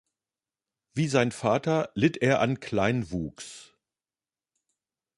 Wie 0.95 1.07
sein 1.07 1.31
Vater 1.31 1.91
litt 1.93 2.17
er 2.23 2.39
an 2.41 2.59
Kleinwuchs. 2.59 3.77